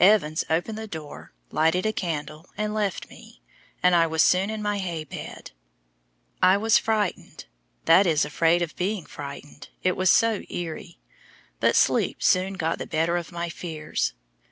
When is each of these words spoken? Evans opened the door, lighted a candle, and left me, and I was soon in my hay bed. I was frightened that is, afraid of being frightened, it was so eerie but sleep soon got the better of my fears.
Evans 0.00 0.44
opened 0.50 0.76
the 0.76 0.88
door, 0.88 1.32
lighted 1.52 1.86
a 1.86 1.92
candle, 1.92 2.50
and 2.58 2.74
left 2.74 3.08
me, 3.08 3.40
and 3.80 3.94
I 3.94 4.08
was 4.08 4.24
soon 4.24 4.50
in 4.50 4.60
my 4.60 4.78
hay 4.78 5.04
bed. 5.04 5.52
I 6.42 6.56
was 6.56 6.78
frightened 6.78 7.44
that 7.84 8.04
is, 8.04 8.24
afraid 8.24 8.60
of 8.60 8.74
being 8.74 9.06
frightened, 9.06 9.68
it 9.84 9.94
was 9.96 10.10
so 10.10 10.42
eerie 10.50 10.98
but 11.60 11.76
sleep 11.76 12.24
soon 12.24 12.54
got 12.54 12.78
the 12.78 12.88
better 12.88 13.16
of 13.16 13.30
my 13.30 13.48
fears. 13.48 14.14